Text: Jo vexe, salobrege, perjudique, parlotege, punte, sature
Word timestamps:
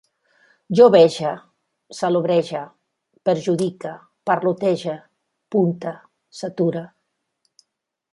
Jo 0.77 0.85
vexe, 0.93 1.33
salobrege, 1.97 2.61
perjudique, 3.29 3.91
parlotege, 4.31 4.95
punte, 5.57 5.93
sature 6.39 6.83